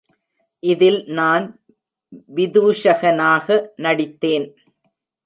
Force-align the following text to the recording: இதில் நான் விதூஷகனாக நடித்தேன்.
இதில் 0.63 0.97
நான் 1.09 1.45
விதூஷகனாக 2.29 3.47
நடித்தேன். 3.75 4.47